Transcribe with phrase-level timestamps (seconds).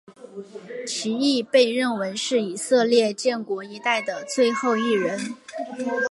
[0.87, 5.35] 其亦被认为是以色列建国一代的最后一人。